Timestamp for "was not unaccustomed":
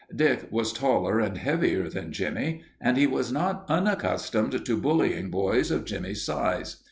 3.05-4.65